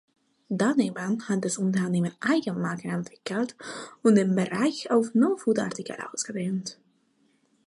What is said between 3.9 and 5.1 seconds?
und den Bereich